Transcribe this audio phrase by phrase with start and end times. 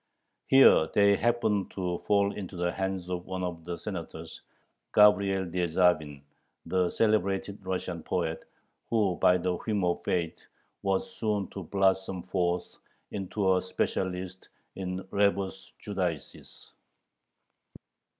[0.47, 4.41] Here they happened to fall into the hands of one of the Senators,
[4.95, 6.23] Gabriel Dyerzhavin,
[6.65, 8.43] the celebrated Russian poet,
[8.89, 10.43] who by the whim of fate
[10.81, 12.77] was soon to blossom forth
[13.11, 16.71] into a "specialist" in rebus Judaicis.